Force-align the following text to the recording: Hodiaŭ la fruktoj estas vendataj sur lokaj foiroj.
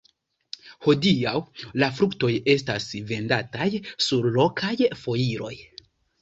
Hodiaŭ 0.85 1.33
la 1.83 1.89
fruktoj 1.99 2.29
estas 2.53 2.87
vendataj 3.11 3.69
sur 4.07 4.31
lokaj 4.39 4.73
foiroj. 5.05 5.53